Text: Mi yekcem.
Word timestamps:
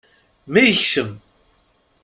Mi 0.51 0.61
yekcem. 0.65 1.11